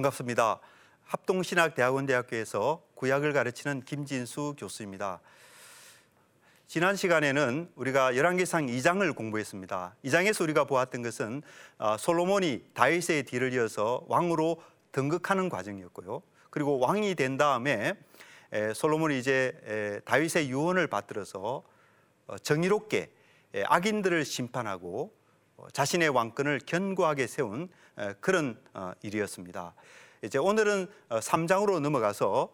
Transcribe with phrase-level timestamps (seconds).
[0.00, 0.60] 반갑습니다.
[1.04, 5.20] 합동신학대학원대학교에서 구약을 가르치는 김진수 교수입니다.
[6.66, 9.96] 지난 시간에는 우리가 열왕기상 2장을 공부했습니다.
[10.04, 11.42] 2장에서 우리가 보았던 것은
[11.78, 16.22] 어, 솔로몬이 다윗의 뒤를 이어서 왕으로 등극하는 과정이었고요.
[16.50, 17.94] 그리고 왕이 된 다음에
[18.74, 21.62] 솔로몬이 이제 다윗의 유언을 받들어서
[22.26, 23.10] 어, 정의롭게
[23.66, 25.19] 악인들을 심판하고 어,
[25.72, 27.68] 자신의 왕권을 견고하게 세운
[28.20, 28.58] 그런
[29.02, 29.74] 일이었습니다.
[30.22, 32.50] 이제 오늘은 3장으로 넘어가서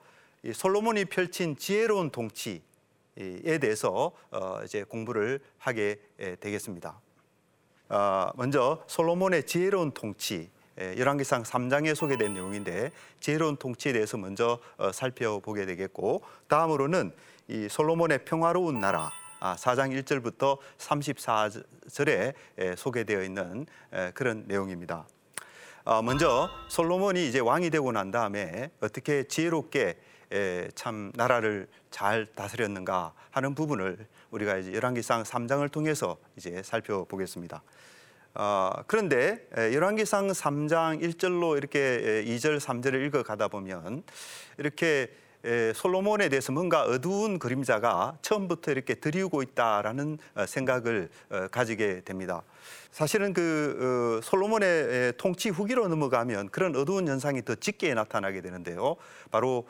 [0.53, 2.63] 솔로몬이 펼친 지혜로운 통치
[3.19, 5.99] 에 대해서 어, 이제 공부를 하게
[6.39, 7.01] 되겠습니다.
[7.89, 15.65] 어, 먼저 솔로몬의 지혜로운 통치 열왕기상 3장에 소개된 내용인데 지혜로운 통치에 대해서 먼저 어, 살펴보게
[15.65, 17.13] 되겠고 다음으로는
[17.49, 22.35] 이 솔로몬의 평화로운 나라 4장 아, 1절부터 34절에
[22.77, 23.67] 소개되어 있는
[24.15, 25.07] 그런 내용입니다.
[26.03, 29.99] 먼저 솔로몬이 이제 왕이 되고 난 다음에 어떻게 지혜롭게
[30.75, 37.63] 참 나라를 잘 다스렸는가 하는 부분을 우리가 이제 열왕기상 3장을 통해서 이제 살펴보겠습니다.
[38.35, 44.03] 어, 그런데 열왕기상 3장 1절로 이렇게 2절 3절을 읽어 가다 보면
[44.59, 45.11] 이렇게
[45.75, 52.43] 솔로몬에 대해서 뭔가 어두운 그림자가 처음부터 이렇게 드리우고 있다라는 어, 생각을 어, 가지게 됩니다.
[52.91, 58.97] 사실은 그 어, 솔로몬의 통치 후기로 넘어가면 그런 어두운 현상이 더 짙게 나타나게 되는데요.
[59.31, 59.67] 바로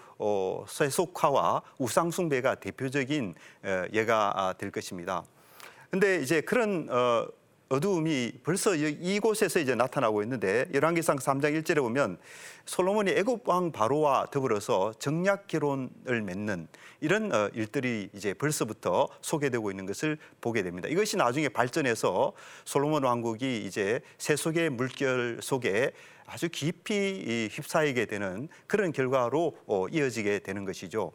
[0.68, 3.34] 세속화와 우상 숭배가 대표적인
[3.92, 5.24] 예가 될 것입니다.
[5.90, 6.88] 근데 이제 그런
[7.68, 12.16] 어두움이 벌써 이곳에서 이제 나타나고 있는데 열왕기상 3장 1절에 보면
[12.64, 16.68] 솔로몬이 애굽 왕 바로와 더불어서 정략 결혼을 맺는
[17.00, 20.88] 이런 어, 일들이 이제 벌써부터 소개되고 있는 것을 보게 됩니다.
[20.88, 22.32] 이것이 나중에 발전해서
[22.64, 25.90] 솔로몬 왕국이 이제 세속의 물결 속에
[26.26, 31.12] 아주 깊이 휩싸이게 되는 그런 결과로 어, 이어지게 되는 것이죠.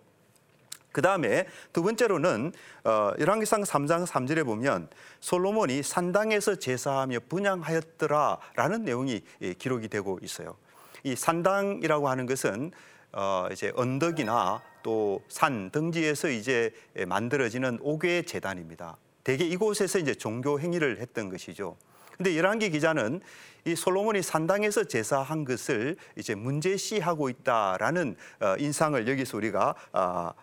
[0.91, 2.51] 그 다음에 두 번째로는
[2.83, 10.57] 어, 열왕기상 3장 3절에 보면 솔로몬이 산당에서 제사하며 분양하였더라라는 내용이 예, 기록이 되고 있어요.
[11.03, 12.71] 이 산당이라고 하는 것은
[13.13, 16.73] 어, 이제 언덕이나 또 산 등지에서 이제
[17.07, 18.97] 만들어지는 옥외 재단입니다.
[19.23, 21.77] 대개 이곳에서 이제 종교 행위를 했던 것이죠.
[22.17, 23.21] 근데 열왕기 기자는
[23.65, 30.33] 이 솔로몬이 산당에서 제사한 것을 이제 문제시하고 있다라는 어, 인상을 여기서 우리가 아,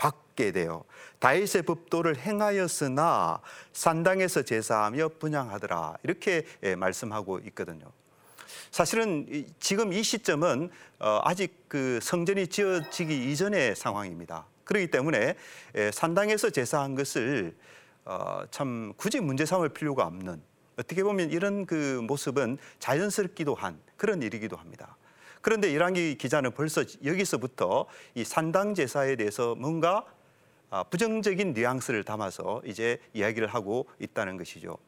[0.00, 0.84] 받게 돼요.
[1.18, 3.40] 다윗의 법도를 행하였으나
[3.74, 5.98] 산당에서 제사하며 분양하더라.
[6.02, 7.84] 이렇게 예, 말씀하고 있거든요.
[8.70, 14.46] 사실은 지금 이 시점은 어, 아직 그 성전이 지어지기 이전의 상황입니다.
[14.64, 15.36] 그렇기 때문에
[15.74, 17.54] 예, 산당에서 제사한 것을
[18.06, 20.40] 어, 참 굳이 문제 삼을 필요가 없는
[20.78, 24.96] 어떻게 보면 이런 그 모습은 자연스럽기도 한 그런 일이기도 합니다.
[25.40, 30.04] 그런데 이랑기 기자는 벌써 여기서부터 이 산당 제사에 대해서 뭔가
[30.70, 34.78] 아, 부정적인 뉘앙스를 담아서 이제 이야기를 하고 있다는 것이죠.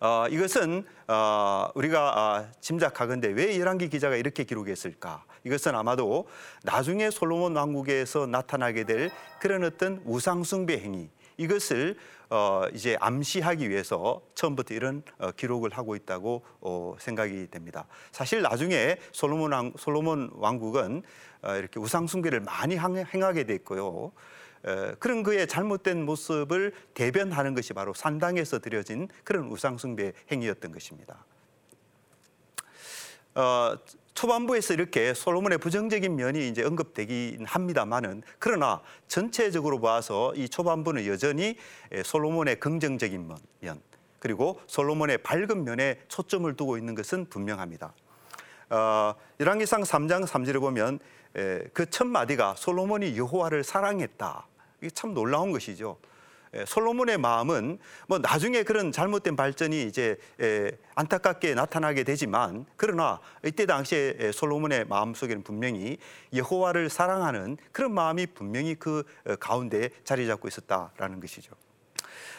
[0.00, 5.24] 어, 이것은 어, 우리가 아, 짐작하건대 왜 열왕기 기자가 이렇게 기록했을까?
[5.44, 6.28] 이것은 아마도
[6.62, 9.10] 나중에 솔로몬 왕국에서 나타나게 될
[9.40, 11.96] 그런 어떤 우상숭배 행위 이것을
[12.30, 17.86] 어, 이제 암시하기 위해서 처음부터 이런 어, 기록을 하고 있다고 어, 생각이 됩니다.
[18.12, 21.02] 사실 나중에 솔로몬, 왕, 솔로몬 왕국은
[21.42, 24.12] 어, 이렇게 우상 숭배를 많이 행하게 됐고요.
[24.66, 31.24] 에, 그런 그의 잘못된 모습을 대변하는 것이 바로 산당에서 드려진 그런 우상 숭배 행위였던 것입니다.
[33.34, 33.76] 어,
[34.14, 41.56] 초반부에서 이렇게 솔로몬의 부정적인 면이 이제 언급되긴 합니다만은 그러나 전체적으로 봐서 이 초반부는 여전히
[42.04, 43.28] 솔로몬의 긍정적인
[43.60, 43.80] 면
[44.20, 47.92] 그리고 솔로몬의 밝은 면에 초점을 두고 있는 것은 분명합니다.
[48.70, 50.98] 어, 열왕기상 3장 3절에 보면
[51.72, 54.46] 그 첫 마디가 솔로몬이 여호와를 사랑했다.
[54.80, 55.98] 이게 참 놀라운 것이죠.
[56.54, 63.66] 예, 솔로몬의 마음은 뭐 나중에 그런 잘못된 발전이 이제 예, 안타깝게 나타나게 되지만 그러나 이때
[63.66, 65.98] 당시에 예, 솔로몬의 마음 속에는 분명히
[66.34, 71.52] 여호와를 사랑하는 그런 마음이 분명히 그 어, 가운데 자리 잡고 있었다라는 것이죠.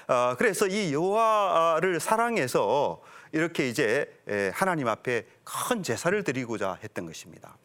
[0.08, 3.02] 어, 그래서 이 여호와를 사랑해서
[3.32, 4.06] 이렇게 이제
[4.54, 7.58] 하나님 앞에 큰 제사를 드리고자 했던 것입니다.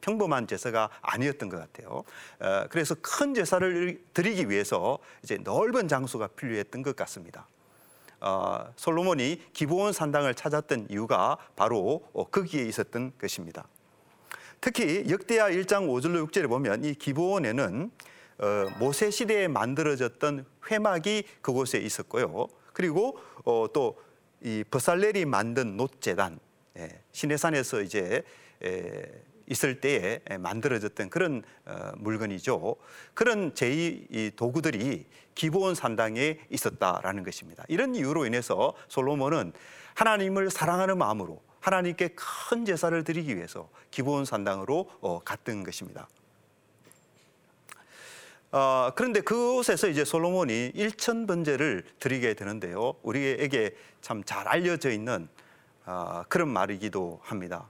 [0.00, 2.04] 평범한 제사가 아니었던 것 같아요.
[2.40, 7.46] 어, 그래서 큰 제사를 드리기 위해서 이제 넓은 장소가 필요했던 것 같습니다.
[8.20, 13.66] 어, 솔로몬이 기브온 산당을 찾았던 이유가 바로 어, 거기에 있었던 것입니다.
[14.60, 17.90] 특히 역대하 1장 5절로 6절에 보면 이 기브온에는
[18.38, 22.46] 어, 모세 시대에 만들어졌던 회막이 그곳에 있었고요.
[22.72, 26.38] 그리고 어, 또이 버살렐이 만든 놋재단
[26.78, 28.22] 예, 시내산에서 이제
[28.64, 29.02] 에,
[29.46, 32.76] 있을 때에 만들어졌던 그런 어, 물건이죠.
[33.14, 37.64] 그런 제2 도구들이 기본 산당에 있었다라는 것입니다.
[37.68, 39.52] 이런 이유로 인해서 솔로몬은
[39.94, 46.08] 하나님을 사랑하는 마음으로 하나님께 큰 제사를 드리기 위해서 기본 산당으로 어, 갔던 것입니다.
[48.50, 52.94] 어, 그런데 그곳에서 이제 솔로몬이 일천 번제를 드리게 되는데요.
[53.02, 55.28] 우리에게 참 잘 알려져 있는
[55.86, 57.68] 어, 그런 말이기도 합니다.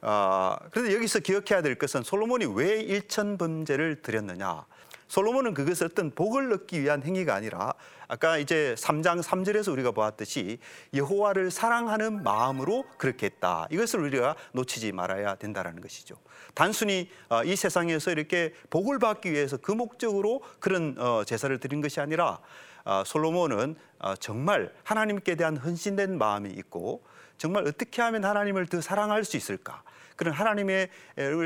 [0.00, 4.64] 어, 그런데 여기서 기억해야 될 것은 솔로몬이 왜 일천 번제를 드렸느냐?
[5.08, 7.72] 솔로몬은 그것을 어떤 복을 얻기 위한 행위가 아니라
[8.08, 10.58] 아까 이제 3장 3절에서 우리가 보았듯이
[10.94, 13.66] 여호와를 사랑하는 마음으로 그렇게 했다.
[13.70, 16.16] 이것을 우리가 놓치지 말아야 된다는 것이죠.
[16.54, 22.00] 단순히 어, 이 세상에서 이렇게 복을 받기 위해서 그 목적으로 그런 어, 제사를 드린 것이
[22.00, 22.38] 아니라
[22.84, 23.76] 어, 솔로몬은
[24.20, 27.02] 정말 하나님께 대한 헌신된 마음이 있고
[27.38, 29.82] 정말 어떻게 하면 하나님을 더 사랑할 수 있을까?
[30.16, 30.88] 그런 하나님을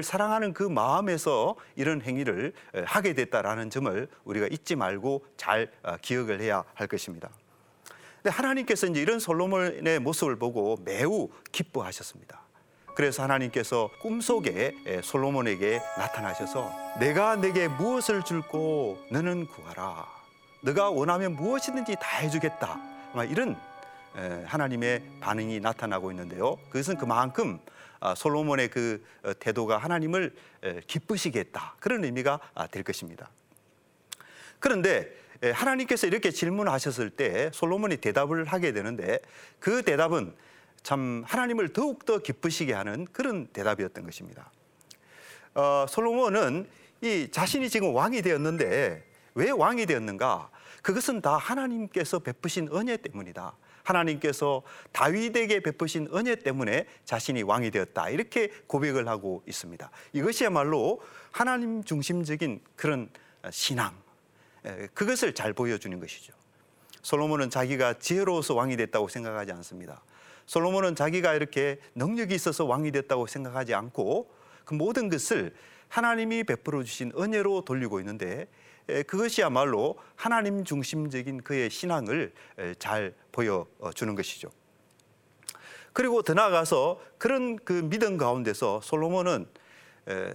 [0.03, 2.55] 사랑하는 그 마음에서 이런 행위를
[2.87, 7.29] 하게 됐다라는 점을 우리가 잊지 말고 잘 어, 기억을 해야 할 것입니다.
[8.23, 12.41] 근데 하나님께서 이제 이런 솔로몬의 모습을 보고 매우 기뻐하셨습니다.
[12.95, 20.07] 그래서 하나님께서 꿈속에 솔로몬에게 나타나셔서 내가 내게 무엇을 줄고 너는 구하라.
[20.61, 22.79] 네가 원하면 무엇이든지 다 해주겠다.
[23.29, 23.57] 이런
[24.47, 26.57] 하나님의 반응이 나타나고 있는데요.
[26.71, 27.59] 그것은 그만큼
[28.01, 30.35] 아, 솔로몬의 그 어, 태도가 하나님을
[30.89, 31.77] 기쁘시게 했다.
[31.79, 33.31] 그런 의미가 아, 될 것입니다.
[34.59, 35.09] 그런데
[35.41, 39.19] 하나님께서 이렇게 질문하셨을 때 솔로몬이 대답을 하게 되는데
[39.59, 40.35] 그 대답은
[40.83, 44.51] 참 하나님을 더욱더 기쁘시게 하는 그런 대답이었던 것입니다.
[45.55, 46.69] 어, 솔로몬은
[47.03, 49.05] 이 자신이 지금 왕이 되었는데
[49.35, 50.51] 왜 왕이 되었는가?
[50.83, 53.55] 그것은 다 하나님께서 베푸신 은혜 때문이다.
[53.83, 54.63] 하나님께서
[54.93, 58.11] 다윗에게 베푸신 은혜 때문에 자신이 왕이 되었다.
[58.11, 59.91] 이렇게 고백을 하고 있습니다.
[60.13, 61.01] 이것이야말로
[61.31, 63.11] 하나님 중심적인 그런
[63.51, 63.95] 신앙,
[64.95, 66.33] 그것을 잘 보여주는 것이죠.
[67.03, 70.03] 솔로몬은 자기가 지혜로워서 왕이 됐다고 생각하지 않습니다.
[70.47, 74.31] 솔로몬은 자기가 이렇게 능력이 있어서 왕이 됐다고 생각하지 않고
[74.65, 75.55] 그 모든 것을
[75.89, 78.47] 하나님이 베풀어 주신 은혜로 돌리고 있는데
[78.87, 82.33] 그것이야말로 하나님 중심적인 그의 신앙을
[82.79, 84.51] 잘 보여주는 것이죠.
[85.93, 89.47] 그리고 더 나아가서 그런 그 믿음 가운데서 솔로몬은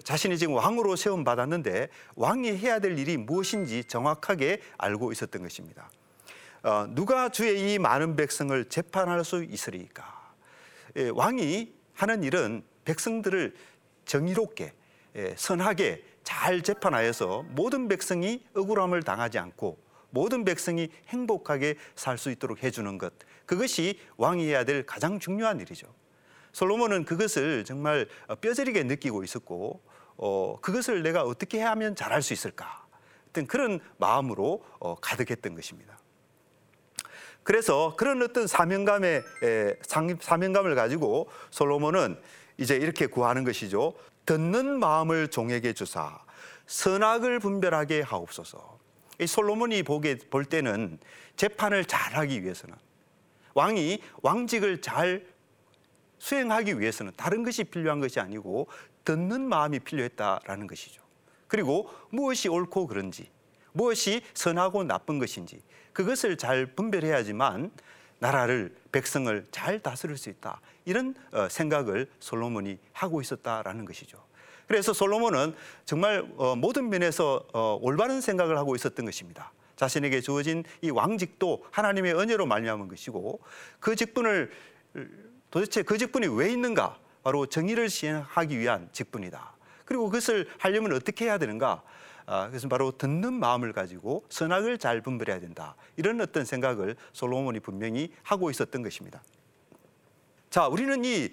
[0.04, 5.90] 자신이 지금 왕으로 세움 받았는데 왕이 해야 될 일이 무엇인지 정확하게 알고 있었던 것입니다.
[6.64, 10.34] 어, 누가 주의 이 많은 백성을 재판할 수 있으리까?
[11.14, 13.56] 왕이 하는 일은 백성들을
[14.06, 14.74] 정의롭게
[15.36, 19.78] 선하게 잘 재판하여서 모든 백성이 억울함을 당하지 않고
[20.10, 23.14] 모든 백성이 행복하게 살 수 있도록 해주는 것
[23.46, 25.88] 그것이 왕이 해야 될 가장 중요한 일이죠.
[26.52, 28.10] 솔로몬은 그것을 정말
[28.42, 29.82] 뼈저리게 느끼고 있었고
[30.18, 32.86] 어, 그것을 내가 어떻게 하면 잘할 수 있을까
[33.30, 35.98] 어떤 그런 마음으로 어, 가득했던 것입니다.
[37.44, 39.76] 그래서 그런 어떤 사명감의 에,
[40.20, 42.20] 사명감을 가지고 솔로몬은
[42.58, 43.94] 이제 이렇게 구하는 것이죠.
[44.28, 46.20] 듣는 마음을 종에게 주사
[46.68, 48.78] 선악을 분별하게 하옵소서.
[49.20, 51.00] 이 솔로몬이 보게 볼 때는
[51.38, 52.76] 재판을 잘하기 위해서는
[53.56, 55.26] 왕이 왕직을 잘
[56.20, 58.68] 수행하기 위해서는 다른 것이 필요한 것이 아니고
[59.06, 61.02] 듣는 마음이 필요했다라는 것이죠.
[61.48, 63.32] 그리고 무엇이 옳고 그른지,
[63.72, 65.64] 무엇이 선하고 나쁜 것인지
[65.94, 67.72] 그것을 잘 분별해야지만
[68.20, 70.60] 나라를 백성을 잘 다스릴 수 있다.
[70.86, 74.24] 이런 어, 생각을 솔로몬이 하고 있었다라는 것이죠.
[74.68, 75.56] 그래서 솔로몬은
[75.86, 79.52] 정말 어, 모든 면에서 어, 올바른 생각을 하고 있었던 것입니다.
[79.76, 83.40] 자신에게 주어진 이 왕직도 하나님의 은혜로 말미암은 것이고
[83.80, 84.52] 그 직분을
[85.52, 86.98] 도대체 그 직분이 왜 있는가?
[87.24, 89.54] 바로 정의를 시행하기 위한 직분이다.
[89.86, 91.84] 그리고 그것을 하려면 어떻게 해야 되는가?
[92.30, 95.76] 아, 그것은 바로 듣는 마음을 가지고 선악을 잘 분별해야 된다.
[95.96, 99.24] 이런 어떤 생각을 솔로몬이 분명히 하고 있었던 것입니다.
[100.50, 101.30] 자, 우리는 이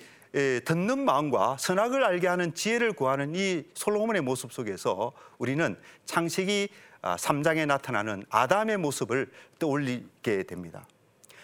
[0.65, 6.69] 듣는 마음과 선악을 알게 하는 지혜를 구하는 이 솔로몬의 모습 속에서 우리는 창세기
[7.03, 10.87] 3장에 아, 나타나는 아담의 모습을 떠올리게 됩니다.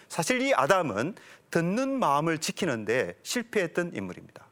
[0.07, 1.15] 사실 이 아담은
[1.51, 4.45] 듣는 마음을 지키는데 실패했던 인물입니다.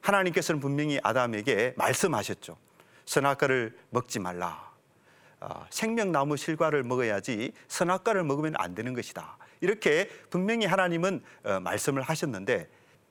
[0.00, 2.56] 하나님께서는 분명히 아담에게 말씀하셨죠.
[3.08, 4.68] 선악과를 먹지 말라.
[5.40, 9.38] 아, 생명나무 실과를 먹어야지 선악과를 먹으면 안 되는 것이다.
[9.60, 12.68] 이렇게 분명히 하나님은 어, 말씀을 하셨는데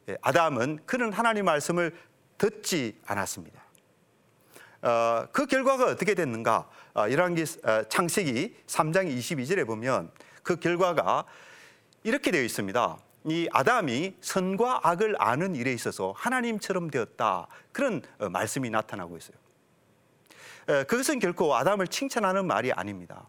[0.09, 1.97] 예, 아담은 그런 하나님 말씀을
[2.37, 3.59] 듣지 않았습니다.
[4.83, 6.69] 어, 그 결과가 어떻게 됐는가?
[6.93, 7.43] 어, 열왕기
[7.89, 10.11] 창세기 3장 22절에 보면
[10.43, 11.25] 그 결과가
[12.03, 12.97] 이렇게 되어 있습니다.
[13.25, 19.46] 이 아담이 선과 악을 아는 일에 있어서 하나님처럼 되었다 그런 어, 말씀이 나타나고 있어요.
[20.69, 23.27] 에, 그것은 결코 아담을 칭찬하는 말이 아닙니다.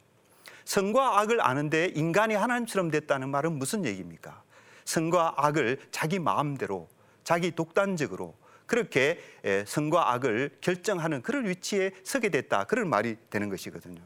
[0.65, 4.43] 선과 악을 아는데 인간이 하나님처럼 됐다는 말은 무슨 얘기입니까?
[4.85, 6.89] 선과 악을 자기 마음대로,
[7.25, 8.35] 자기 독단적으로
[8.67, 14.01] 그렇게 에, 선과 악을 결정하는 그런 위치에 서게 됐다 그런 말이 되는 것이거든요.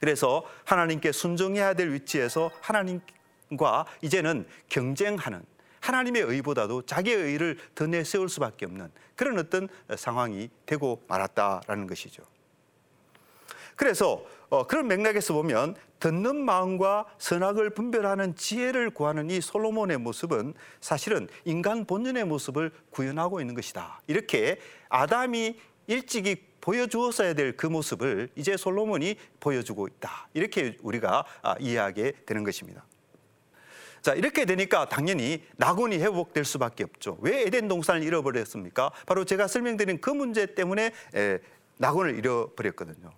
[0.00, 5.44] 그래서 하나님께 순종해야 될 위치에서 하나님과 이제는 경쟁하는
[5.86, 12.22] 하나님의 의보다도 자기의 의를 더 내세울 수밖에 없는 그런 어떤 상황이 되고 말았다라는 것이죠.
[13.76, 21.28] 그래서 어, 그런 맥락에서 보면 듣는 마음과 선악을 분별하는 지혜를 구하는 이 솔로몬의 모습은 사실은
[21.44, 24.00] 인간 본연의 모습을 구현하고 있는 것이다.
[24.06, 30.28] 이렇게 아담이 일찍이 보여주었어야 될 그 모습을 이제 솔로몬이 보여주고 있다.
[30.34, 32.84] 이렇게 우리가 아, 이해하게 되는 것입니다.
[34.06, 37.18] 자, 이렇게 되니까 당연히 낙원이 회복될 수밖에 없죠.
[37.22, 38.92] 왜 에덴 동산을 잃어버렸습니까?
[39.04, 41.40] 바로 제가 설명드린 그 문제 때문에 에,
[41.78, 43.10] 낙원을 잃어버렸거든요.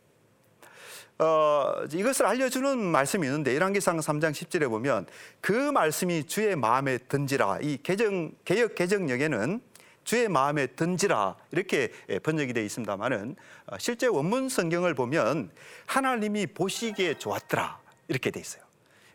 [1.18, 5.04] 어, 이것을 알려주는 말씀이 있는데 열왕기상 3장 10절에 보면
[5.42, 9.61] 그 말씀이 주의 마음에 든지라 이 개정 개역 개정역에는
[10.04, 15.50] 주의 마음에 든지라 이렇게 예, 번역이 되어 있습니다만은 어, 실제 원문 성경을 보면
[15.85, 17.78] 하나님이 보시기에 좋았더라
[18.09, 18.62] 이렇게 돼 있어요.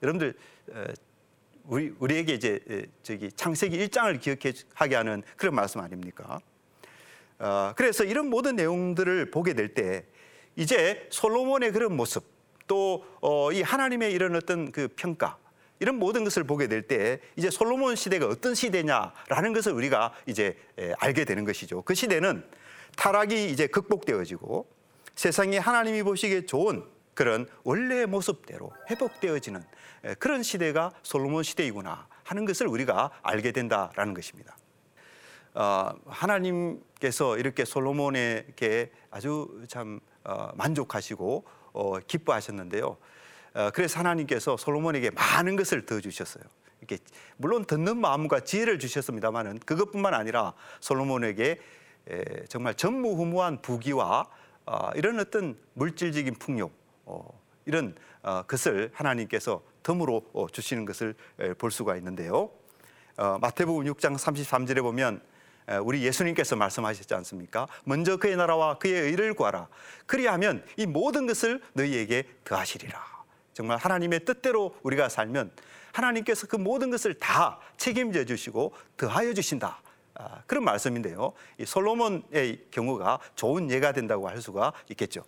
[0.03, 0.35] 여러분들
[0.69, 0.85] 어,
[1.65, 6.39] 우리 우리에게 이제 예, 저기 창세기 1장을 기억해 하게 하는 그런 말씀 아닙니까?
[7.39, 10.05] 어, 그래서 이런 모든 내용들을 보게 될 때
[10.55, 12.23] 이제 솔로몬의 그런 모습
[12.67, 15.37] 또이 어, 하나님의 이런 어떤 그 평가
[15.79, 20.57] 이런 모든 것을 보게 될 때 이제 솔로몬 시대가 어떤 시대냐라는 것을 우리가 이제
[20.99, 21.81] 알게 되는 것이죠.
[21.81, 22.43] 그 시대는
[22.95, 24.67] 타락이 이제 극복되어지고
[25.15, 29.63] 세상에 하나님이 보시기에 좋은 그런 원래의 모습대로 회복되어지는
[30.19, 34.57] 그런 시대가 솔로몬 시대이구나 하는 것을 우리가 알게 된다라는 것입니다.
[35.55, 42.97] 어, 하나님께서 이렇게 솔로몬에게 아주 참 어, 만족하시고 어, 기뻐하셨는데요.
[43.53, 46.43] 어, 그래서 하나님께서 솔로몬에게 많은 것을 더 주셨어요.
[46.79, 46.97] 이렇게
[47.37, 51.59] 물론 듣는 마음과 지혜를 주셨습니다만은 그것뿐만 아니라 솔로몬에게
[52.49, 54.27] 정말 전무후무한 부귀와
[54.95, 56.69] 이런 어떤 물질적인 풍요
[57.65, 57.95] 이런
[58.47, 61.15] 것을 하나님께서 덤으로 주시는 것을
[61.57, 62.49] 볼 수가 있는데요.
[63.17, 65.21] 마태복음 6장 33절에 보면
[65.83, 67.67] 우리 예수님께서 말씀하셨지 않습니까?
[67.85, 69.67] 먼저 그의 나라와 그의 의를 구하라.
[70.05, 72.99] 그리하면 이 모든 것을 너희에게 더하시리라.
[73.53, 75.51] 정말 하나님의 뜻대로 우리가 살면
[75.91, 79.81] 하나님께서 그 모든 것을 다 책임져 주시고 더하여 주신다.
[80.15, 81.33] 아, 그런 말씀인데요.
[81.59, 85.23] 이 솔로몬의 경우가 좋은 예가 된다고 할 수가 있겠죠.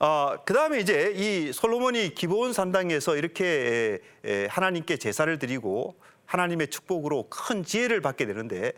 [0.00, 4.00] 어, 그 다음에 이제 이 솔로몬이 기본 산당에서 이렇게
[4.48, 8.72] 하나님께 제사를 드리고 하나님의 축복으로 큰 지혜를 받게 되는데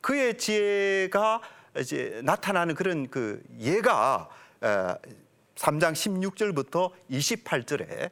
[0.00, 1.40] 그의 지혜가
[1.78, 4.28] 이제 나타나는 그런 그 예가
[4.60, 8.10] 3장 16절부터 28절에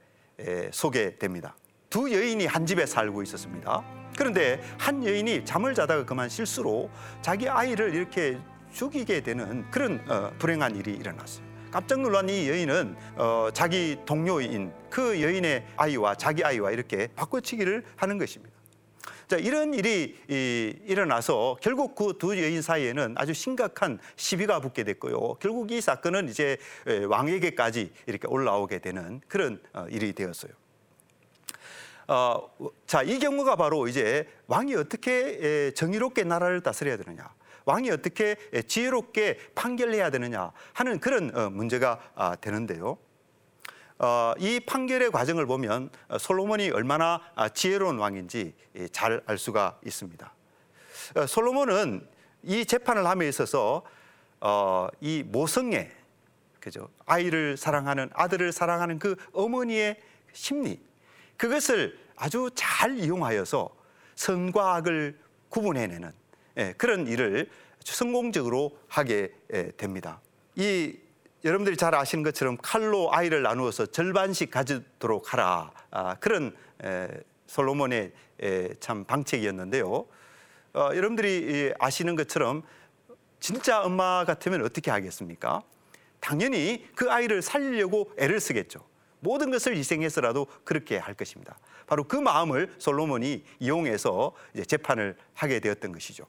[0.72, 1.56] 소개됩니다.
[1.90, 3.84] 두 여인이 한 집에 살고 있었습니다.
[4.16, 8.38] 그런데 한 여인이 잠을 자다가 그만 실수로 자기 아이를 이렇게
[8.72, 11.53] 죽이게 되는 그런 어, 불행한 일이 일어났어요.
[11.74, 18.16] 깜짝 놀란 이 여인은 어, 자기 동료인 그 여인의 아이와 자기 아이와 이렇게 바꿔치기를 하는
[18.16, 18.54] 것입니다.
[19.26, 25.34] 자, 이런 일이 이, 일어나서 결국 그 두 여인 사이에는 아주 심각한 시비가 붙게 됐고요.
[25.40, 26.58] 결국 이 사건은 이제
[27.08, 30.52] 왕에게까지 이렇게 올라오게 되는 그런 어, 일이 되었어요.
[32.06, 32.50] 어,
[32.86, 37.34] 자, 이 경우가 바로 이제 왕이 어떻게 정의롭게 나라를 다스려야 되느냐.
[37.64, 42.98] 왕이 어떻게 지혜롭게 판결해야 되느냐 하는 그런 어, 문제가 아, 되는데요.
[43.98, 50.32] 어, 이 판결의 과정을 보면 어, 솔로몬이 얼마나 아, 지혜로운 왕인지 예, 잘알 수가 있습니다.
[51.16, 52.06] 어, 솔로몬은
[52.42, 53.82] 이 재판을 함에 있어서
[55.00, 55.90] 이 모성애,
[56.60, 56.90] 그죠?
[57.06, 59.96] 아이를 사랑하는 아들을 사랑하는 그 어머니의
[60.34, 60.78] 심리,
[61.38, 63.70] 그것을 아주 잘 이용하여서
[64.16, 65.18] 선과 악을
[65.48, 66.12] 구분해내는 예,
[66.76, 67.48] 그런 일을
[67.84, 70.20] 성공적으로 하게 예, 됩니다.
[70.56, 70.96] 이
[71.44, 77.08] 여러분들이 잘 아시는 것처럼 칼로 아이를 나누어서 절반씩 가지도록 하라 아, 그런 에,
[77.46, 80.06] 솔로몬의 에, 참 방책이었는데요.
[80.74, 82.62] 어, 여러분들이 아시는 것처럼
[83.40, 85.62] 진짜 엄마 같으면 어떻게 하겠습니까?
[86.20, 88.80] 당연히 그 아이를 살리려고 애를 쓰겠죠.
[89.20, 91.58] 모든 것을 희생해서라도 그렇게 할 것입니다.
[91.86, 94.32] 바로 그 마음을 솔로몬이 이용해서
[94.66, 96.26] 재판을 하게 되었던 것이죠.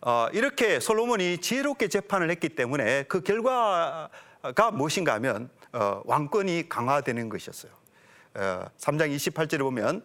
[0.00, 7.72] 어, 이렇게 솔로몬이 지혜롭게 재판을 했기 때문에 그 결과가 무엇인가 하면 어, 왕권이 강화되는 것이었어요.
[8.34, 10.04] 어, 3장 28절에 보면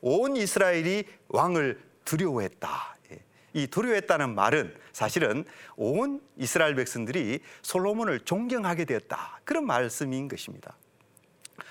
[0.00, 2.96] 온 이스라엘이 왕을 두려워했다.
[3.12, 3.18] 예.
[3.54, 5.44] 이 두려워했다는 말은 사실은
[5.76, 9.40] 온 이스라엘 백성들이 솔로몬을 존경하게 되었다.
[9.44, 10.76] 그런 말씀인 것입니다.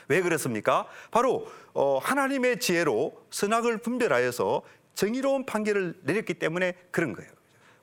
[0.10, 0.88] 왜 그렇습니까?
[1.12, 4.64] 바로 어, 하나님의 지혜로 선악을 분별하여서
[4.98, 7.30] 정의로운 판결을 내렸기 때문에 그런 거예요.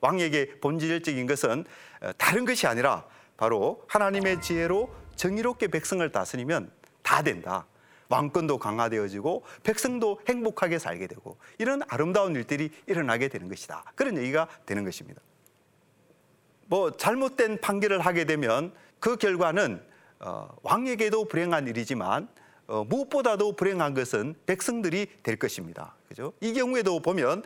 [0.01, 1.63] 왕에게 본질적인 것은
[2.01, 3.05] 어, 다른 것이 아니라
[3.37, 6.69] 바로 하나님의 지혜로 정의롭게 백성을 다스리면
[7.01, 7.65] 다 된다.
[8.09, 13.85] 왕권도 강화되어지고 백성도 행복하게 살게 되고 이런 아름다운 일들이 일어나게 되는 것이다.
[13.95, 15.21] 그런 얘기가 되는 것입니다.
[16.67, 19.81] 뭐 잘못된 판결을 하게 되면 그 결과는
[20.19, 22.27] 어, 왕에게도 불행한 일이지만
[22.67, 25.95] 어, 무엇보다도 불행한 것은 백성들이 될 것입니다.
[26.15, 26.31] 그죠?
[26.39, 27.43] 이 경우에도 보면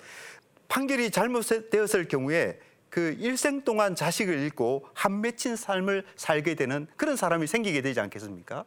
[0.67, 2.59] 판결이 잘못되었을 경우에
[2.91, 8.65] 그 일생 동안 자식을 잃고 한 맺힌 삶을 살게 되는 그런 사람이 생기게 되지 않겠습니까?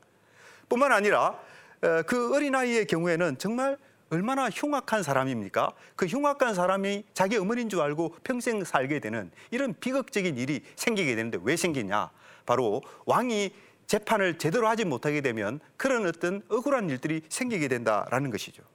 [0.68, 1.38] 뿐만 아니라
[1.82, 3.78] 어, 그 어린아이의 경우에는 정말
[4.11, 5.73] 얼마나 흉악한 사람입니까?
[5.94, 11.38] 그 흉악한 사람이 자기 어머니인 줄 알고 평생 살게 되는 이런 비극적인 일이 생기게 되는데
[11.42, 12.11] 왜 생기냐?
[12.44, 13.52] 바로 왕이
[13.87, 18.72] 재판을 제대로 하지 못하게 되면 그런 어떤 억울한 일들이 생기게 된다라는 것이죠.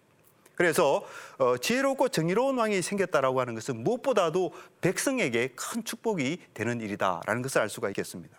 [0.58, 1.06] 그래서
[1.38, 7.70] 어, 지혜롭고 정의로운 왕이 생겼다라고 하는 것은 무엇보다도 백성에게 큰 축복이 되는 일이다라는 것을 알
[7.70, 8.36] 수가 있겠습니다.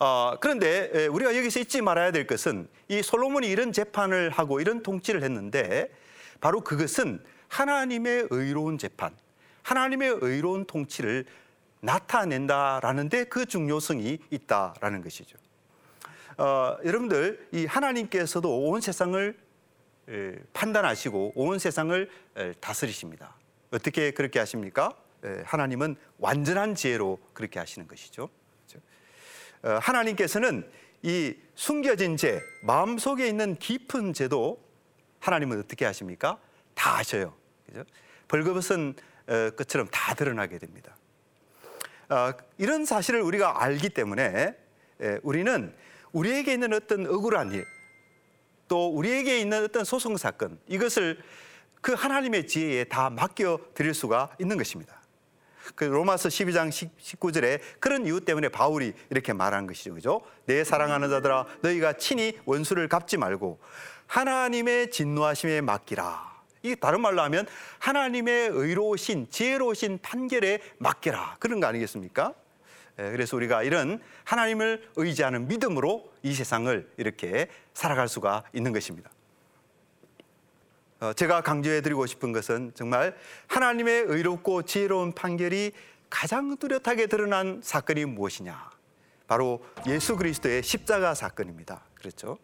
[0.00, 5.22] 어, 그런데 우리가 여기서 잊지 말아야 될 것은 이 솔로몬이 이런 재판을 하고 이런 통치를
[5.22, 5.90] 했는데
[6.40, 9.14] 바로 그것은 하나님의 의로운 재판,
[9.62, 11.24] 하나님의 의로운 통치를
[11.80, 15.38] 나타낸다라는 데 그 중요성이 있다라는 것이죠.
[16.36, 19.43] 어, 여러분들 이 하나님께서도 온 세상을 에,
[20.52, 23.36] 판단하시고 온 세상을 에, 다스리십니다.
[23.70, 24.96] 어떻게 그렇게 하십니까?
[25.24, 28.28] 에, 하나님은 완전한 지혜로 그렇게 하시는 것이죠.
[28.66, 28.86] 그렇죠?
[29.62, 30.70] 어, 하나님께서는
[31.02, 34.62] 이 숨겨진 죄, 마음 속에 있는 깊은 죄도
[35.20, 36.38] 하나님은 어떻게 하십니까?
[36.74, 37.34] 다 아셔요.
[37.66, 37.84] 그죠?
[38.28, 38.94] 벌거벗은
[39.26, 40.96] 어, 것처럼 다 드러나게 됩니다.
[42.10, 44.56] 어, 이런 사실을 우리가 알기 때문에
[45.00, 45.74] 예, 우리는
[46.12, 47.66] 우리에게 있는 어떤 억울한 일,
[48.68, 51.18] 또 우리에게 있는 어떤 소송 사건 이것을
[51.80, 55.02] 그 하나님의 지혜에 다 맡겨 드릴 수가 있는 것입니다.
[55.74, 59.94] 그 로마서 12장 19절에 그런 이유 때문에 바울이 이렇게 말한 것이죠.
[59.94, 60.22] 그죠?
[60.46, 63.58] 내 사랑하는 자들아 너희가 친히 원수를 갚지 말고
[64.06, 66.34] 하나님의 진노하심에 맡기라.
[66.62, 67.46] 이 다른 말로 하면
[67.78, 72.32] 하나님의 의로우신 지혜로우신 판결에 맡겨라 그런 거 아니겠습니까?
[72.98, 79.10] 예, 그래서 우리가 이런 하나님을 의지하는 믿음으로 이 세상을 이렇게 살아갈 수가 있는 것입니다.
[81.00, 83.16] 어, 제가 강조해 드리고 싶은 것은 정말
[83.48, 85.72] 하나님의 의롭고 지혜로운 판결이
[86.08, 88.70] 가장 뚜렷하게 드러난 사건이 무엇이냐?
[89.26, 91.82] 바로 예수 그리스도의 십자가 사건입니다.
[91.94, 92.38] 그렇죠?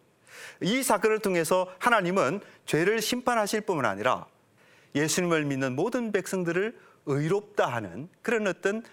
[0.61, 4.25] 이 사건을 통해서 하나님은 죄를 심판하실 뿐만 아니라
[4.95, 8.83] 예수님을 믿는 모든 백성들을 의롭다 하는 그런 어떤 어,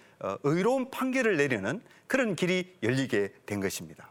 [0.43, 4.09] 의로운 판결을 내리는 그런 길이 열리게 된 것입니다.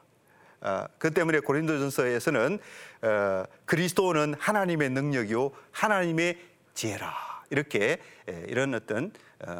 [0.60, 2.58] 어, 그 때문에 고린도전서에서는
[3.02, 6.38] 어, 그리스도는 하나님의 능력이요 하나님의
[6.74, 7.14] 지혜라
[7.50, 7.98] 이렇게
[8.46, 9.10] 이런 어떤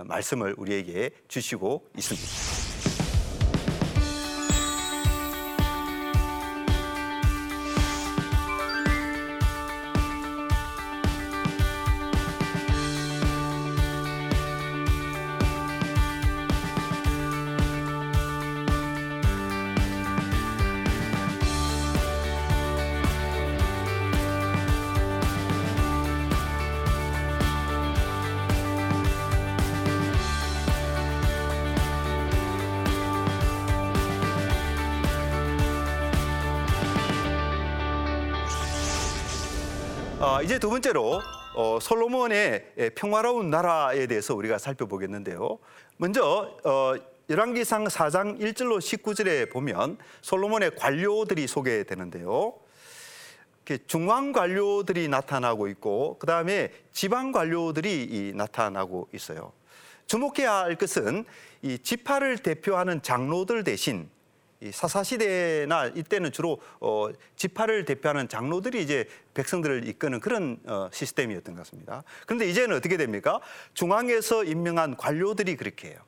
[0.05, 2.58] 말씀을 우리에게 주시고 있습니다.
[40.59, 41.23] 두 번째로
[41.55, 45.59] 어, 솔로몬의 평화로운 나라에 대해서 우리가 살펴보겠는데요.
[45.99, 46.95] 먼저 어,
[47.31, 52.55] 열왕기상 4장 1절로 19절에 보면 솔로몬의 관료들이 소개되는데요.
[53.87, 59.53] 중앙 관료들이 나타나고 있고 그 다음에 지방 관료들이 나타나고 있어요.
[60.07, 61.25] 주목해야 할 것은
[61.63, 64.09] 이 지파를 대표하는 장로들 대신
[64.73, 71.63] 사사 시대나 이때는 주로 어, 지파를 대표하는 장로들이 이제 백성들을 이끄는 그런 어, 시스템이었던 것
[71.63, 72.03] 같습니다.
[72.27, 73.41] 그런데 이제는 어떻게 됩니까?
[73.75, 75.99] 중앙에서 임명한 관료들이 그렇게 해요.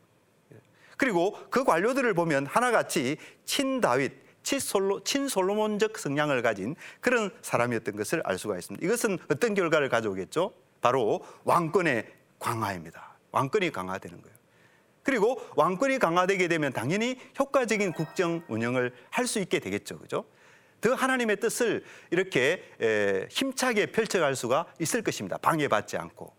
[0.96, 8.36] 그리고 그 관료들을 보면 하나같이 친 다윗, 친솔로, 친솔로몬적 성향을 가진 그런 사람이었던 것을 알
[8.36, 8.84] 수가 있습니다.
[8.84, 10.52] 이것은 어떤 결과를 가져오겠죠?
[10.80, 12.06] 바로 왕권의
[12.38, 13.16] 강화입니다.
[13.32, 14.39] 왕권이 강화되는 거예요.
[15.10, 19.98] 그리고 왕권이 강화되게 되면 당연히 효과적인 국정 운영을 할 수 있게 되겠죠.
[19.98, 20.24] 그죠?
[20.80, 25.36] 더 하나님의 뜻을 이렇게 에, 힘차게 펼쳐갈 수가 있을 것입니다.
[25.38, 26.32] 방해받지 않고.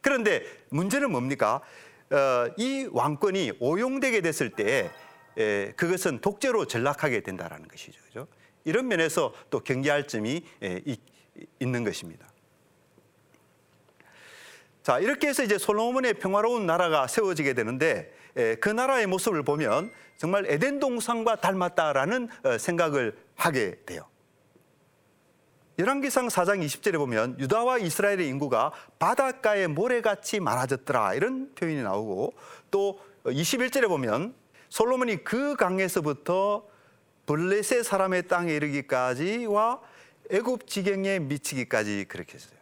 [0.00, 1.62] 그런데 문제는 뭡니까?
[2.10, 4.88] 어, 이 왕권이 오용되게 됐을 때
[5.36, 8.00] 에, 그것은 독재로 전락하게 된다라는 것이죠.
[8.04, 8.28] 그죠?
[8.64, 10.44] 이런 면에서 또 경계할 점이
[11.58, 12.28] 있는 것입니다.
[14.82, 20.44] 자, 이렇게 해서 이제 솔로몬의 평화로운 나라가 세워지게 되는데 에, 그 나라의 모습을 보면 정말
[20.48, 24.08] 에덴 동산과 닮았다라는 어, 생각을 하게 돼요.
[25.78, 32.34] 열왕기상 4장 20절에 보면 유다와 이스라엘의 인구가 바닷가의 모래같이 많아졌더라 이런 표현이 나오고
[32.70, 34.34] 또 21절에 보면
[34.68, 36.66] 솔로몬이 그 강에서부터
[37.26, 39.80] 블레셋 사람의 땅에 이르기까지와
[40.30, 42.61] 애굽 지경에 미치기까지 그렇게 했어요.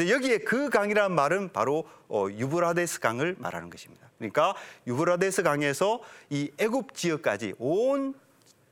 [0.00, 4.08] 근데 여기에 그 강이라는 말은 바로 어, 유브라데스 강을 말하는 것입니다.
[4.16, 4.54] 그러니까
[4.86, 8.14] 유브라데스 강에서 이 애굽 지역까지 온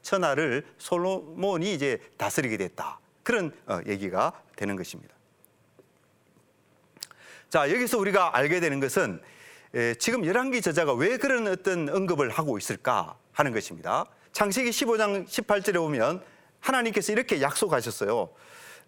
[0.01, 2.99] 천하를 솔로몬이 이제 다스리게 됐다.
[3.23, 5.15] 그런 어, 얘기가 되는 것입니다.
[7.51, 9.21] 자 여기서 우리가 알게 되는 것은
[9.99, 14.07] 지금 열왕기 저자가 왜 그런 어떤 언급을 하고 있을까 하는 것입니다.
[14.33, 16.25] 창세기 15장 18절에 보면
[16.61, 18.31] 하나님께서 이렇게 약속하셨어요.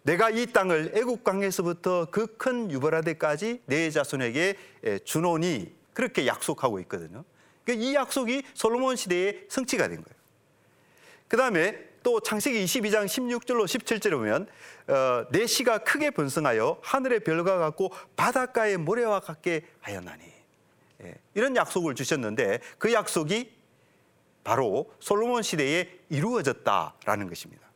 [0.02, 4.56] 내가 이 땅을 애국 강에서부터 그 큰 유브라데까지 내 자손에게
[5.04, 7.24] 주노니 그렇게 약속하고 있거든요.
[7.64, 10.20] 그러니까 이 약속이 솔로몬 시대에 성취가 된 거예요.
[11.28, 14.48] 그 다음에 또 창세기 22장 16절로 17절에 보면
[14.88, 20.24] 어, 내 씨가 크게 번성하여 하늘의 별과 같고 바닷가의 모래와 같게 하였나니
[21.02, 23.52] 예, 이런 약속을 주셨는데 그 약속이
[24.42, 27.69] 바로 솔로몬 시대에 이루어졌다라는 것입니다.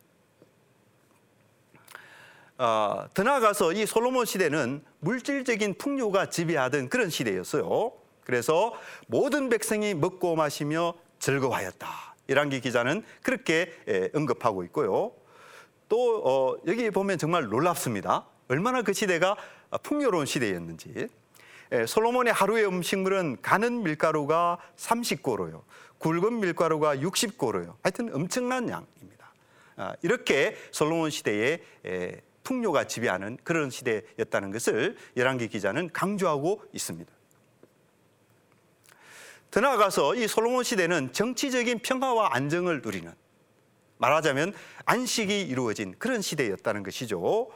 [2.56, 7.92] 어, 더 나아가서 이 솔로몬 시대는 물질적인 풍요가 지배하던 그런 시대였어요.
[8.24, 8.74] 그래서
[9.06, 12.14] 모든 백성이 먹고 마시며 즐거워하였다.
[12.28, 15.12] 이란기 기자는 그렇게 예, 언급하고 있고요.
[15.88, 18.26] 또 어, 여기 보면 정말 놀랍습니다.
[18.48, 19.36] 얼마나 그 시대가
[19.82, 21.08] 풍요로운 시대였는지.
[21.72, 25.62] 예, 솔로몬의 하루의 음식물은 가는 밀가루가 30고로요.
[25.98, 27.74] 굵은 밀가루가 60고로요.
[27.82, 29.32] 하여튼 엄청난 양입니다.
[29.76, 37.12] 아, 이렇게 솔로몬 시대에 예, 풍요가 지배하는 그런 시대였다는 것을 열왕기 기자는 강조하고 있습니다.
[39.50, 43.12] 더 나아가서 이 솔로몬 시대는 정치적인 평화와 안정을 누리는
[43.98, 44.52] 말하자면
[44.84, 47.50] 안식이 이루어진 그런 시대였다는 것이죠.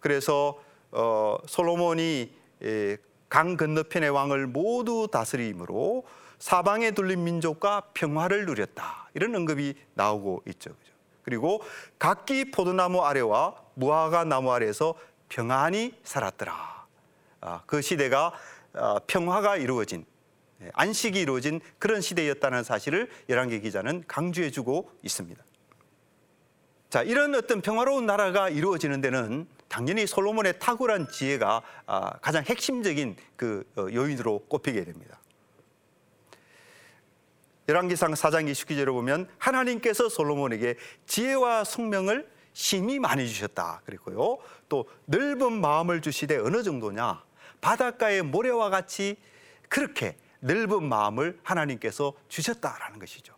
[0.00, 2.96] 그래서 어, 솔로몬이 에,
[3.28, 6.04] 강 건너편의 왕을 모두 다스림으로
[6.38, 9.10] 사방에 둘린 민족과 평화를 누렸다.
[9.14, 10.70] 이런 언급이 나오고 있죠.
[11.22, 11.62] 그리고
[11.98, 14.94] 각기 포도나무 아래와 무화과 나무 아래에서
[15.28, 16.86] 평안히 살았더라.
[17.40, 18.32] 아, 그 시대가
[18.72, 20.04] 아, 평화가 이루어진
[20.62, 25.42] 예, 안식이 이루어진 그런 시대였다는 사실을 열왕기 기자는 강조해 주고 있습니다.
[26.90, 33.64] 자, 이런 어떤 평화로운 나라가 이루어지는 데는 당연히 솔로몬의 탁월한 지혜가 아, 가장 핵심적인 그
[33.76, 35.19] 어, 요인으로 꼽히게 됩니다.
[37.70, 40.74] 열왕기상 4장 29절에 보면 하나님께서 솔로몬에게
[41.06, 43.82] 지혜와 숙명을 심히 많이 주셨다.
[43.84, 44.38] 그랬고요.
[44.68, 47.22] 또 넓은 마음을 주시되 어느 정도냐?
[47.60, 49.16] 바닷가의 모래와 같이
[49.68, 53.34] 그렇게 넓은 마음을 하나님께서 주셨다라는 것이죠.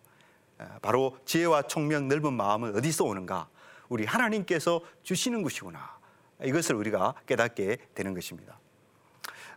[0.81, 3.49] 바로 지혜와 총명, 넓은 마음은 어디서 오는가?
[3.91, 5.99] 우리 하나님께서 주시는 것이구나.
[6.43, 8.59] 이것을 우리가 깨닫게 되는 것입니다.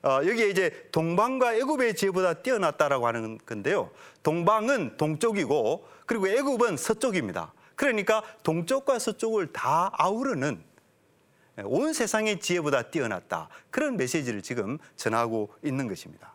[0.06, 3.90] 어, 여기에 이제 동방과 애굽의 지혜보다 뛰어났다라고 하는 건데요.
[4.22, 7.54] 동방은 동쪽이고 그리고 애굽은 서쪽입니다.
[7.76, 10.64] 그러니까 동쪽과 서쪽을 다 아우르는
[11.64, 13.50] 온 세상의 지혜보다 뛰어났다.
[13.72, 16.34] 그런 메시지를 지금 전하고 있는 것입니다.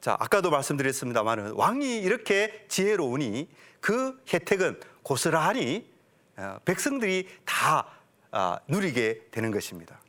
[0.00, 3.48] 자, 아까도 말씀드렸습니다만 왕이 이렇게 지혜로우니
[3.80, 5.88] 그 혜택은 고스란히
[6.36, 7.86] 어, 백성들이 다
[8.32, 10.00] 아, 누리게 되는 것입니다.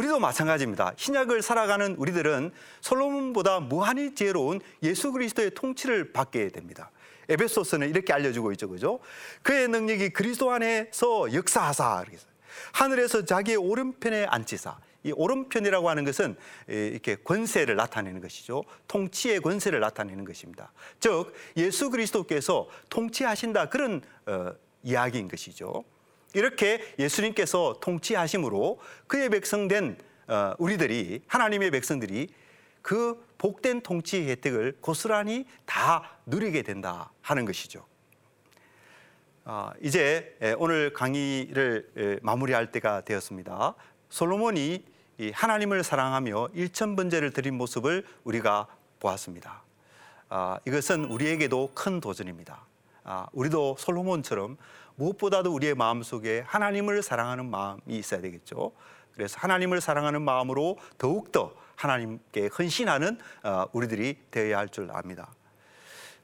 [0.00, 0.94] 우리도 마찬가지입니다.
[0.96, 6.90] 신약을 살아가는 우리들은 솔로몬보다 무한히 지혜로운 예수 그리스도의 통치를 받게 됩니다.
[7.28, 9.00] 에베소서는 이렇게 알려주고 있죠, 그죠?
[9.42, 12.02] 그의 능력이 그리스도 안에서 역사하사
[12.72, 16.34] 하늘에서 자기의 오른편에 앉히사 이 오른편이라고 하는 것은
[16.66, 18.64] 이렇게 권세를 나타내는 것이죠.
[18.88, 20.72] 통치의 권세를 나타내는 것입니다.
[20.98, 25.84] 즉 예수 그리스도께서 통치하신다 그런 어, 이야기인 것이죠.
[26.34, 32.28] 이렇게 예수님께서 통치하심으로 그의 백성된 어, 우리들이 하나님의 백성들이
[32.82, 37.84] 그 복된 통치 혜택을 고스란히 다 누리게 된다 하는 것이죠.
[39.44, 43.74] 어, 이제 오늘 강의를 마무리할 때가 되었습니다.
[44.08, 44.84] 솔로몬이
[45.32, 48.68] 하나님을 사랑하며 일천 번제를 드린 모습을 우리가
[49.00, 49.62] 보았습니다.
[50.28, 52.64] 아, 이것은 우리에게도 큰 도전입니다.
[53.02, 54.56] 아, 우리도 솔로몬처럼
[55.00, 58.72] 무엇보다도 우리의 마음 속에 하나님을 사랑하는 마음이 있어야 되겠죠.
[59.14, 65.32] 그래서 하나님을 사랑하는 마음으로 더욱더 하나님께 헌신하는 어, 우리들이 되어야 할 줄 압니다.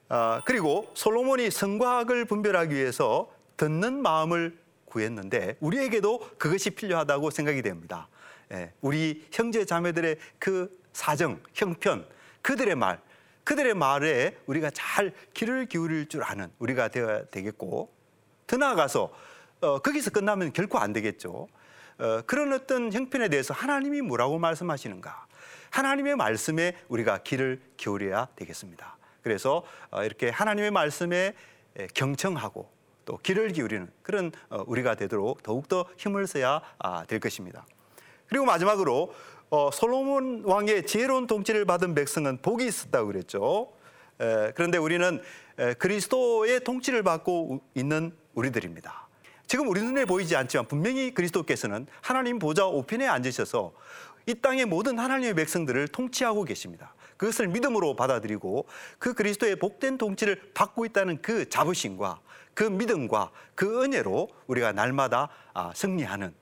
[0.09, 8.07] 어, 그리고 솔로몬이 성과학을 분별하기 위해서 듣는 마음을 구했는데 우리에게도 그것이 필요하다고 생각이 됩니다.
[8.53, 12.07] 예, 우리 형제 자매들의 그 사정, 형편,
[12.43, 13.01] 그들의 말,
[13.43, 17.96] 그들의 말에 우리가 잘 귀를 기울일 줄 아는 우리가 되어야 되겠고
[18.47, 19.11] 더 나아가서
[19.59, 21.47] 어, 거기서 끝나면 결코 안 되겠죠.
[21.99, 25.27] 어, 그런 어떤 형편에 대해서 하나님이 뭐라고 말씀하시는가?
[25.69, 28.97] 하나님의 말씀에 우리가 귀를 기울여야 되겠습니다.
[29.21, 31.33] 그래서 어, 이렇게 하나님의 말씀에
[31.93, 32.69] 경청하고
[33.05, 37.65] 또 귀를 기울이는 그런 어, 우리가 되도록 더욱더 힘을 써야 아, 될 것입니다.
[38.27, 39.13] 그리고 마지막으로
[39.49, 43.73] 어, 솔로몬 왕의 지혜로운 통치를 받은 백성은 복이 있었다고 그랬죠.
[44.55, 45.21] 그런데 우리는
[45.77, 49.07] 그리스도의 통치를 받고 있는 우리들입니다.
[49.47, 53.73] 지금 우리 눈에 보이지 않지만 분명히 그리스도께서는 하나님 보좌 우편에 앉으셔서
[54.25, 56.93] 이 땅의 모든 하나님의 백성들을 통치하고 계십니다.
[57.15, 58.67] 그것을 믿음으로 받아들이고
[58.99, 62.19] 그 그리스도의 복된 통치를 받고 있다는 그 자부심과
[62.53, 66.33] 그 믿음과 그 은혜로 우리가 날마다 아, 승리하는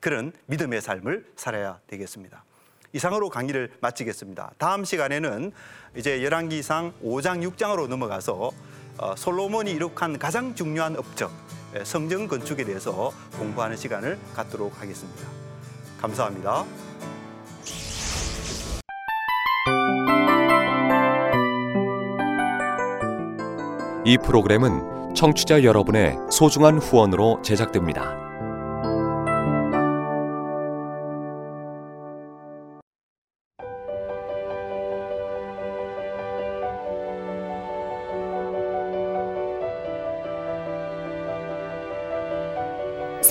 [0.00, 2.44] 그런 믿음의 삶을 살아야 되겠습니다.
[2.92, 4.52] 이상으로 강의를 마치겠습니다.
[4.58, 5.52] 다음 시간에는
[5.96, 8.52] 이제 열왕기상 5장 6장으로 넘어가서 어,
[9.16, 11.30] 솔로몬이 이룩한 가장 중요한 업적
[11.74, 15.26] 예, 성전 건축에 대해서 공부하는 시간을 갖도록 하겠습니다.
[16.00, 16.64] 감사합니다.
[24.04, 28.31] 이 프로그램은 청취자 여러분의 소중한 후원으로 제작됩니다.